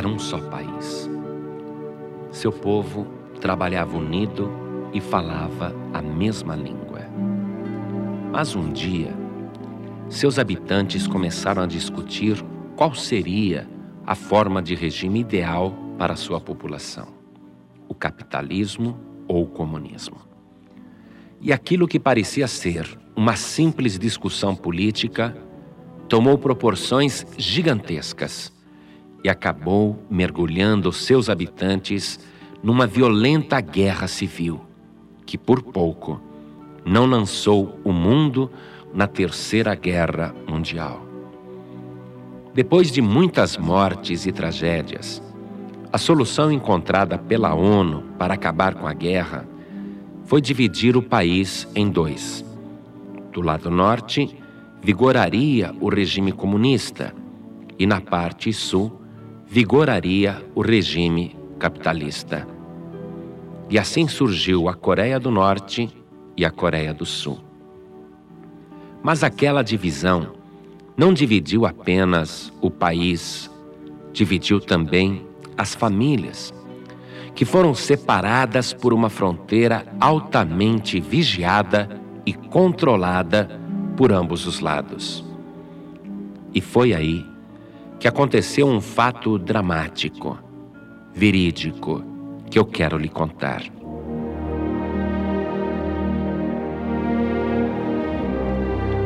[0.00, 1.10] era um só país.
[2.32, 3.06] Seu povo
[3.38, 4.50] trabalhava unido
[4.94, 7.00] e falava a mesma língua.
[8.32, 9.14] Mas um dia,
[10.08, 12.42] seus habitantes começaram a discutir
[12.76, 13.68] qual seria
[14.06, 17.08] a forma de regime ideal para sua população:
[17.86, 18.98] o capitalismo
[19.28, 20.16] ou o comunismo.
[21.42, 25.36] E aquilo que parecia ser uma simples discussão política
[26.08, 28.50] tomou proporções gigantescas
[29.22, 32.20] e acabou mergulhando seus habitantes
[32.62, 34.60] numa violenta guerra civil,
[35.24, 36.20] que por pouco
[36.84, 38.50] não lançou o mundo
[38.92, 41.06] na Terceira Guerra Mundial.
[42.54, 45.22] Depois de muitas mortes e tragédias,
[45.92, 49.46] a solução encontrada pela ONU para acabar com a guerra
[50.24, 52.44] foi dividir o país em dois.
[53.32, 54.36] Do lado norte,
[54.82, 57.14] vigoraria o regime comunista
[57.78, 58.99] e na parte sul,
[59.52, 62.46] vigoraria o regime capitalista.
[63.68, 65.90] E assim surgiu a Coreia do Norte
[66.36, 67.40] e a Coreia do Sul.
[69.02, 70.34] Mas aquela divisão
[70.96, 73.50] não dividiu apenas o país,
[74.12, 75.26] dividiu também
[75.58, 76.54] as famílias,
[77.34, 83.60] que foram separadas por uma fronteira altamente vigiada e controlada
[83.96, 85.24] por ambos os lados.
[86.54, 87.29] E foi aí
[88.00, 90.38] que aconteceu um fato dramático,
[91.12, 92.02] verídico,
[92.50, 93.62] que eu quero lhe contar.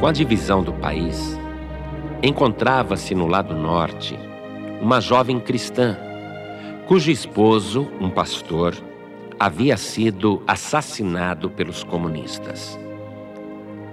[0.00, 1.38] Com a divisão do país,
[2.22, 4.18] encontrava-se no lado norte
[4.80, 5.94] uma jovem cristã,
[6.86, 8.74] cujo esposo, um pastor,
[9.38, 12.80] havia sido assassinado pelos comunistas.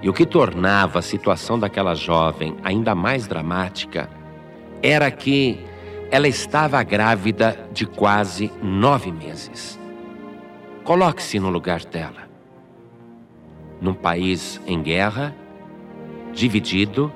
[0.01, 4.09] E o que tornava a situação daquela jovem ainda mais dramática
[4.86, 5.58] era que
[6.11, 9.79] ela estava grávida de quase nove meses.
[10.84, 12.29] Coloque-se no lugar dela.
[13.81, 15.35] Num país em guerra,
[16.31, 17.12] dividido,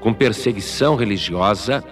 [0.00, 1.82] com perseguição religiosa,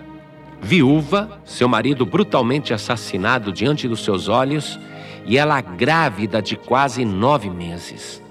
[0.60, 4.78] viúva, seu marido brutalmente assassinado diante dos seus olhos
[5.24, 8.22] e ela grávida de quase nove meses.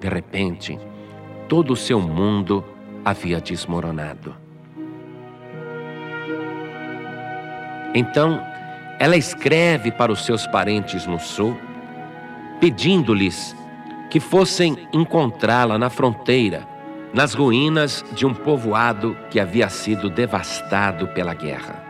[0.00, 0.78] De repente,
[1.46, 2.64] todo o seu mundo
[3.04, 4.45] havia desmoronado.
[7.96, 8.42] Então,
[8.98, 11.58] ela escreve para os seus parentes no sul,
[12.60, 13.56] pedindo-lhes
[14.10, 16.68] que fossem encontrá-la na fronteira
[17.14, 21.82] nas ruínas de um povoado que havia sido devastado pela guerra.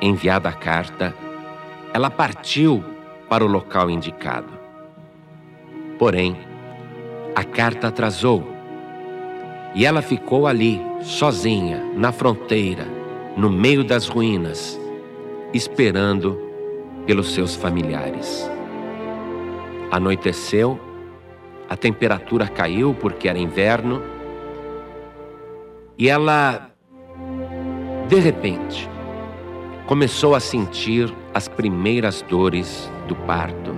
[0.00, 1.14] Enviada a carta,
[1.94, 2.84] ela partiu
[3.28, 4.58] para o local indicado.
[5.96, 6.36] Porém,
[7.36, 8.50] a carta atrasou
[9.76, 13.01] e ela ficou ali, sozinha, na fronteira,
[13.36, 14.78] no meio das ruínas,
[15.52, 16.38] esperando
[17.06, 18.48] pelos seus familiares.
[19.90, 20.78] Anoiteceu
[21.72, 24.02] a temperatura caiu porque era inverno.
[25.96, 26.70] E ela,
[28.08, 28.86] de repente,
[29.86, 33.74] começou a sentir as primeiras dores do parto.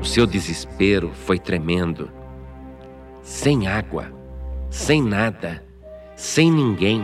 [0.00, 2.10] O seu desespero foi tremendo.
[3.22, 4.12] Sem água,
[4.70, 5.62] sem nada,
[6.20, 7.02] sem ninguém.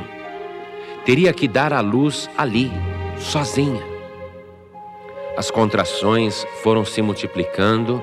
[1.07, 2.71] Teria que dar à luz ali,
[3.19, 3.83] sozinha.
[5.39, 8.03] As contrações foram se multiplicando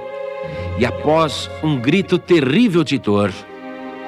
[0.80, 3.32] e, após um grito terrível de dor,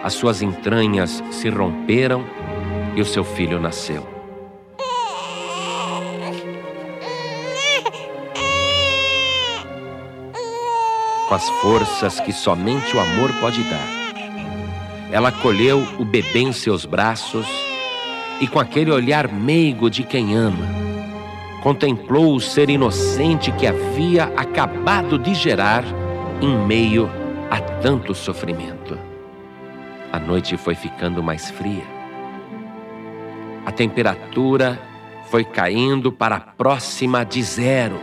[0.03, 2.25] as suas entranhas se romperam
[2.95, 4.07] e o seu filho nasceu.
[11.27, 14.04] Com as forças que somente o amor pode dar,
[15.11, 17.47] ela colheu o bebê em seus braços
[18.41, 20.65] e, com aquele olhar meigo de quem ama,
[21.61, 25.83] contemplou o ser inocente que havia acabado de gerar
[26.41, 27.09] em meio
[27.49, 28.97] a tanto sofrimento.
[30.11, 31.83] A noite foi ficando mais fria.
[33.65, 34.79] A temperatura
[35.29, 37.99] foi caindo para próxima de zero.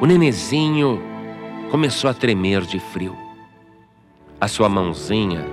[0.00, 1.00] O nenezinho
[1.70, 3.25] começou a tremer de frio.
[4.40, 5.44] A sua mãozinha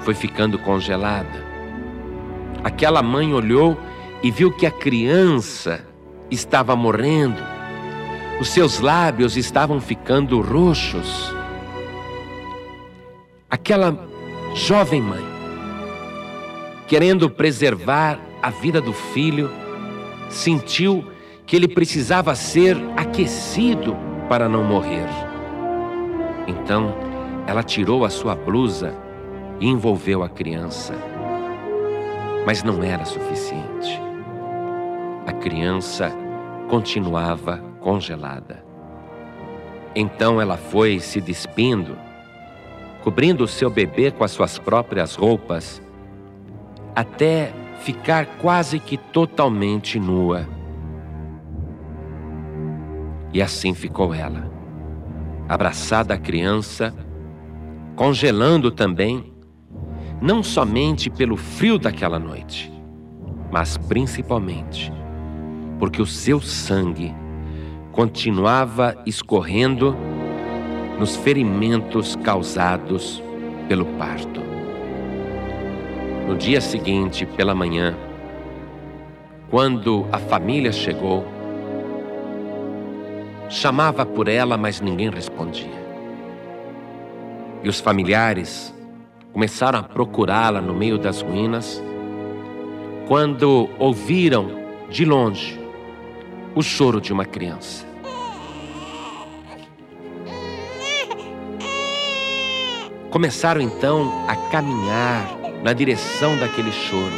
[0.00, 1.44] foi ficando congelada.
[2.62, 3.76] Aquela mãe olhou
[4.22, 5.86] e viu que a criança
[6.30, 7.42] estava morrendo,
[8.40, 11.34] os seus lábios estavam ficando roxos.
[13.50, 14.08] Aquela
[14.54, 15.24] jovem mãe,
[16.88, 19.50] querendo preservar a vida do filho,
[20.30, 21.04] sentiu
[21.46, 23.94] que ele precisava ser aquecido
[24.28, 25.06] para não morrer.
[26.46, 27.13] Então,
[27.46, 28.94] ela tirou a sua blusa
[29.60, 30.94] e envolveu a criança.
[32.46, 34.00] Mas não era suficiente.
[35.26, 36.10] A criança
[36.68, 38.64] continuava congelada.
[39.94, 41.96] Então ela foi se despindo,
[43.02, 45.80] cobrindo o seu bebê com as suas próprias roupas,
[46.96, 50.48] até ficar quase que totalmente nua.
[53.32, 54.50] E assim ficou ela,
[55.48, 56.94] abraçada à criança,
[57.94, 59.32] congelando também,
[60.20, 62.72] não somente pelo frio daquela noite,
[63.50, 64.92] mas principalmente
[65.78, 67.14] porque o seu sangue
[67.92, 69.96] continuava escorrendo
[70.98, 73.22] nos ferimentos causados
[73.68, 74.40] pelo parto.
[76.28, 77.94] No dia seguinte, pela manhã,
[79.50, 81.26] quando a família chegou,
[83.48, 85.83] Chamava por ela, mas ninguém respondia.
[87.64, 88.74] E os familiares
[89.32, 91.82] começaram a procurá-la no meio das ruínas,
[93.08, 94.50] quando ouviram
[94.90, 95.58] de longe
[96.54, 97.86] o choro de uma criança.
[103.10, 105.26] Começaram então a caminhar
[105.62, 107.14] na direção daquele choro.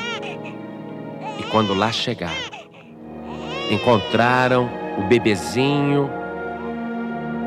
[1.40, 2.34] E quando lá chegaram,
[3.68, 6.08] encontraram o bebezinho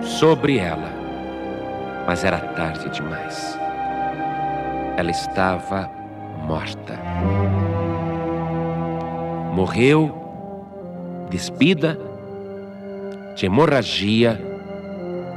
[0.04, 0.99] sobre ela,
[2.09, 3.56] mas era tarde demais.
[4.97, 5.91] Ela estava
[6.44, 6.97] morta.
[9.53, 10.11] Morreu,
[11.29, 12.00] despida,
[13.35, 14.44] de hemorragia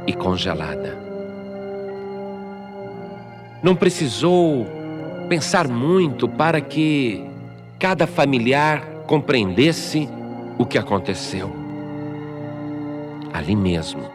[0.07, 0.97] e congelada.
[3.61, 4.65] Não precisou
[5.29, 7.23] pensar muito para que
[7.77, 10.09] cada familiar compreendesse
[10.57, 11.53] o que aconteceu.
[13.31, 14.09] Ali mesmo,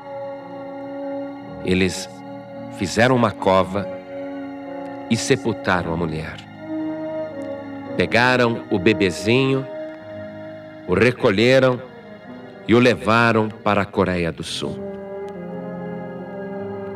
[1.64, 2.17] eles
[2.78, 3.86] fizeram uma cova
[5.10, 6.36] e sepultaram a mulher.
[7.96, 9.66] Pegaram o bebezinho,
[10.86, 11.82] o recolheram
[12.68, 14.78] e o levaram para a Coreia do Sul.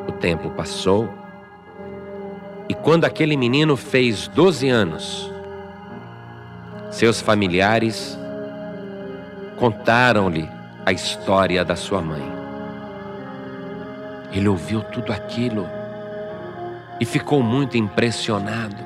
[0.06, 1.12] O tempo passou
[2.68, 5.30] e quando aquele menino fez 12 anos,
[6.90, 8.16] seus familiares
[9.58, 10.48] contaram-lhe
[10.86, 12.41] a história da sua mãe.
[14.32, 15.68] Ele ouviu tudo aquilo
[16.98, 18.76] e ficou muito impressionado.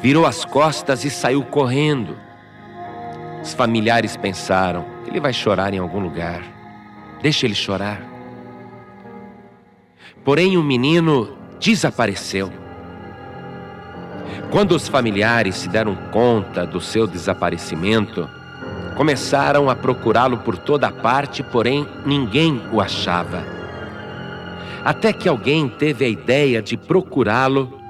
[0.00, 2.16] Virou as costas e saiu correndo.
[3.42, 6.42] Os familiares pensaram: ele vai chorar em algum lugar,
[7.20, 8.00] deixa ele chorar.
[10.24, 12.52] Porém, o menino desapareceu.
[14.50, 18.28] Quando os familiares se deram conta do seu desaparecimento,
[18.96, 23.53] começaram a procurá-lo por toda parte, porém ninguém o achava
[24.84, 27.80] até que alguém teve a ideia de procurá-lo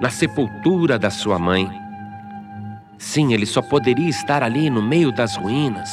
[0.00, 1.70] na sepultura da sua mãe.
[2.98, 5.88] Sim, ele só poderia estar ali no meio das ruínas,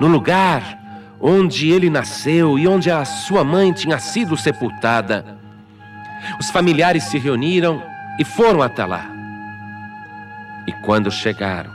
[0.00, 0.80] no lugar
[1.20, 5.24] onde ele nasceu e onde a sua mãe tinha sido sepultada.
[6.40, 7.82] Os familiares se reuniram
[8.18, 9.06] e foram até lá.
[10.66, 11.70] E quando chegaram,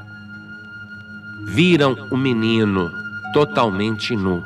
[1.54, 2.90] viram o menino
[3.34, 4.44] totalmente nu,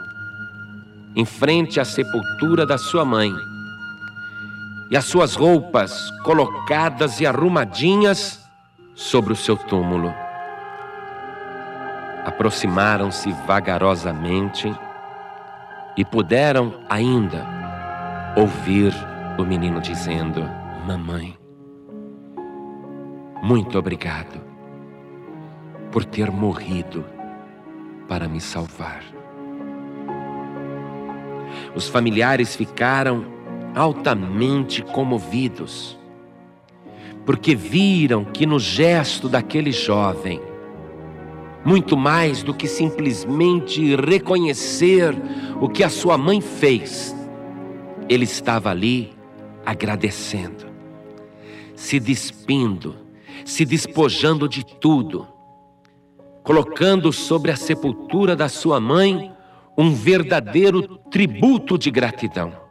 [1.16, 3.34] em frente à sepultura da sua mãe
[4.94, 8.48] e as suas roupas colocadas e arrumadinhas
[8.94, 10.14] sobre o seu túmulo.
[12.24, 14.72] Aproximaram-se vagarosamente
[15.98, 17.44] e puderam ainda
[18.38, 18.94] ouvir
[19.40, 20.48] o menino dizendo:
[20.86, 21.36] Mamãe,
[23.42, 24.40] muito obrigado
[25.92, 27.04] por ter morrido
[28.08, 29.02] para me salvar.
[31.74, 33.33] Os familiares ficaram
[33.76, 35.98] altamente comovidos,
[37.26, 40.42] porque viram que no gesto daquele jovem,
[41.66, 45.16] muito mais do que simplesmente reconhecer
[45.62, 47.16] o que a sua mãe fez,
[48.10, 49.14] ele estava ali
[49.66, 50.66] agradecendo,
[51.76, 52.96] se despindo,
[53.46, 55.28] se despojando de tudo,
[56.44, 59.32] colocando sobre a sepultura da sua mãe
[59.78, 62.63] um verdadeiro tributo de gratidão.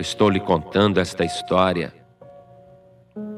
[0.00, 1.92] Estou lhe contando esta história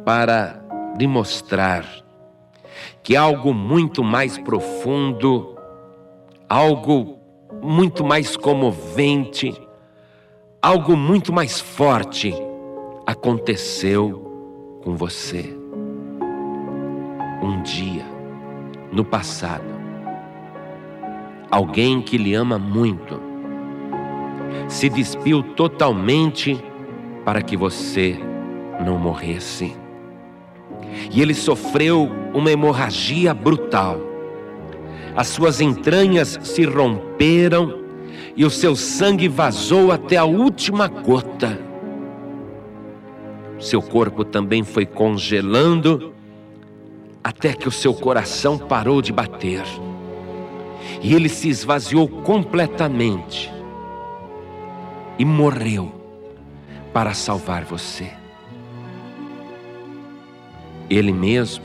[0.04, 0.62] para
[0.98, 1.84] lhe mostrar
[3.02, 5.56] que algo muito mais profundo,
[6.48, 7.18] algo
[7.62, 9.54] muito mais comovente,
[10.60, 12.34] algo muito mais forte
[13.06, 15.56] aconteceu com você.
[17.42, 18.04] Um dia,
[18.92, 19.64] no passado,
[21.50, 23.31] alguém que lhe ama muito,
[24.72, 26.58] se despiu totalmente
[27.26, 28.18] para que você
[28.84, 29.76] não morresse.
[31.10, 33.98] e ele sofreu uma hemorragia brutal.
[35.14, 37.80] As suas entranhas se romperam
[38.34, 41.58] e o seu sangue vazou até a última gota.
[43.58, 46.12] Seu corpo também foi congelando
[47.22, 49.62] até que o seu coração parou de bater.
[51.00, 53.50] E ele se esvaziou completamente
[55.22, 55.92] e morreu
[56.92, 58.10] para salvar você.
[60.90, 61.64] Ele mesmo,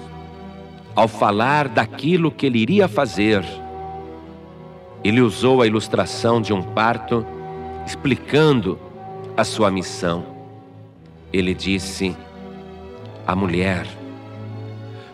[0.96, 3.44] ao falar daquilo que ele iria fazer,
[5.04, 7.26] ele usou a ilustração de um parto,
[7.84, 8.78] explicando
[9.36, 10.24] a sua missão.
[11.34, 12.16] Ele disse:
[13.26, 13.88] A mulher,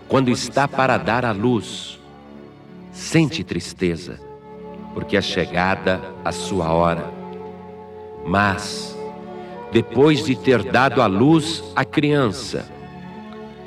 [0.09, 1.97] quando está para dar à luz,
[2.91, 4.19] sente tristeza,
[4.93, 7.22] porque é chegada a sua hora.
[8.25, 8.97] Mas,
[9.71, 12.71] depois de ter dado à luz a criança,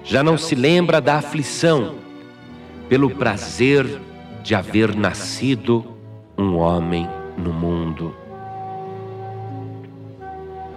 [0.04, 1.96] já não se lembra da aflição,
[2.88, 4.00] pelo prazer
[4.42, 5.84] de haver nascido
[6.38, 8.14] um homem no mundo.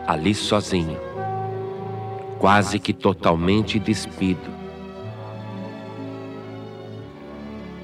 [0.07, 0.97] Ali sozinho,
[2.39, 4.49] quase que totalmente despido,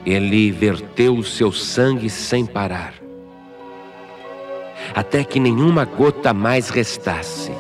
[0.04, 2.94] ele verteu o seu sangue sem parar,
[4.94, 7.52] até que nenhuma gota mais restasse.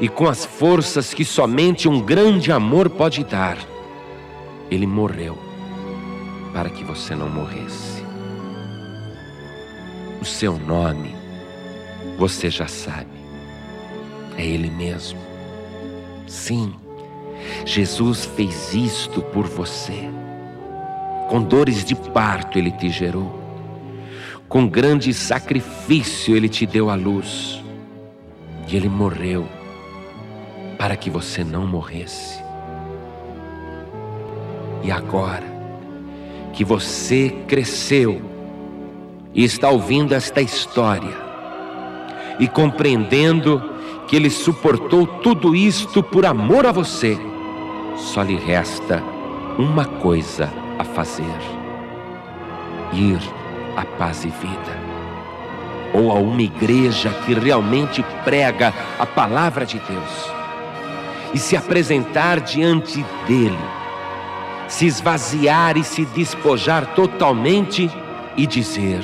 [0.00, 3.58] E com as forças que somente um grande amor pode dar,
[4.70, 5.36] ele morreu
[6.52, 8.02] para que você não morresse.
[10.20, 11.14] O seu nome,
[12.16, 13.06] você já sabe,
[14.36, 15.18] é Ele mesmo.
[16.26, 16.74] Sim,
[17.64, 20.10] Jesus fez isto por você.
[21.28, 23.47] Com dores de parto ele te gerou.
[24.48, 27.62] Com grande sacrifício ele te deu a luz.
[28.66, 29.46] E ele morreu
[30.78, 32.42] para que você não morresse.
[34.82, 35.44] E agora
[36.52, 38.22] que você cresceu
[39.34, 41.14] e está ouvindo esta história
[42.38, 43.62] e compreendendo
[44.06, 47.18] que ele suportou tudo isto por amor a você,
[47.96, 49.02] só lhe resta
[49.58, 51.36] uma coisa a fazer:
[52.92, 53.18] ir
[53.78, 54.88] à paz e vida.
[55.94, 60.30] Ou a uma igreja que realmente prega a palavra de Deus
[61.32, 63.58] e se apresentar diante dele,
[64.66, 67.90] se esvaziar e se despojar totalmente
[68.36, 69.02] e dizer: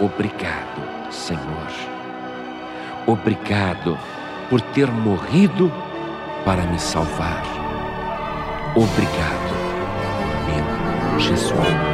[0.00, 1.68] Obrigado, Senhor.
[3.06, 3.98] Obrigado
[4.48, 5.70] por ter morrido
[6.44, 7.42] para me salvar.
[8.74, 9.64] Obrigado
[11.18, 11.93] Jesus.